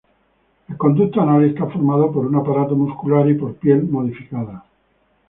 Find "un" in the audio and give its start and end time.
2.25-2.33